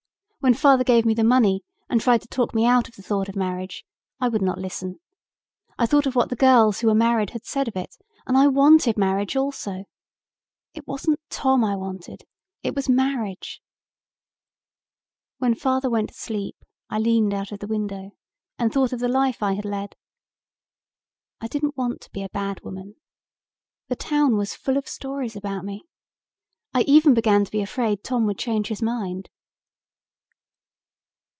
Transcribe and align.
When 0.43 0.55
father 0.55 0.83
gave 0.83 1.05
me 1.05 1.13
the 1.13 1.23
money 1.23 1.63
and 1.87 2.01
tried 2.01 2.23
to 2.23 2.27
talk 2.27 2.55
me 2.55 2.65
out 2.65 2.87
of 2.89 2.95
the 2.95 3.03
thought 3.03 3.29
of 3.29 3.35
marriage, 3.35 3.85
I 4.19 4.27
would 4.27 4.41
not 4.41 4.57
listen. 4.57 4.99
I 5.77 5.85
thought 5.85 6.07
of 6.07 6.15
what 6.15 6.29
the 6.29 6.35
girls 6.35 6.79
who 6.79 6.87
were 6.87 6.95
married 6.95 7.29
had 7.29 7.45
said 7.45 7.67
of 7.67 7.75
it 7.75 7.95
and 8.25 8.35
I 8.35 8.47
wanted 8.47 8.97
marriage 8.97 9.35
also. 9.35 9.85
It 10.73 10.87
wasn't 10.87 11.19
Tom 11.29 11.63
I 11.63 11.75
wanted, 11.75 12.23
it 12.63 12.75
was 12.75 12.89
marriage. 12.89 13.61
When 15.37 15.53
father 15.53 15.91
went 15.91 16.09
to 16.09 16.15
sleep 16.15 16.55
I 16.89 16.97
leaned 16.97 17.35
out 17.35 17.51
of 17.51 17.59
the 17.59 17.67
window 17.67 18.17
and 18.57 18.73
thought 18.73 18.93
of 18.93 18.99
the 18.99 19.07
life 19.07 19.43
I 19.43 19.53
had 19.53 19.63
led. 19.63 19.95
I 21.39 21.45
didn't 21.49 21.77
want 21.77 22.01
to 22.01 22.11
be 22.11 22.23
a 22.23 22.29
bad 22.29 22.61
woman. 22.63 22.95
The 23.89 23.95
town 23.95 24.35
was 24.37 24.55
full 24.55 24.77
of 24.77 24.87
stories 24.87 25.35
about 25.35 25.65
me. 25.65 25.83
I 26.73 26.81
even 26.87 27.13
began 27.13 27.45
to 27.45 27.51
be 27.51 27.61
afraid 27.61 28.03
Tom 28.03 28.25
would 28.25 28.39
change 28.39 28.69
his 28.69 28.81
mind." 28.81 29.29